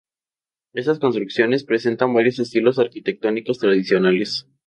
Estas 0.73 0.97
construcciones 0.97 1.63
presentan 1.63 2.11
varios 2.15 2.39
estilos 2.39 2.79
arquitectónicos 2.79 3.59
tradicionales. 3.59 4.47